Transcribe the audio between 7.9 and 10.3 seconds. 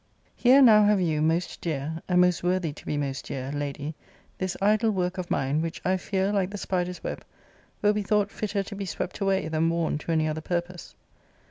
be thought fitter to be swept away than worn to any